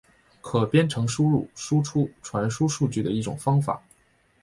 [0.41, 3.79] 可编程输入输出传输数据的一种方法。